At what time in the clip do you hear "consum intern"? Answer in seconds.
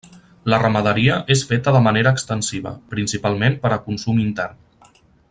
3.89-4.65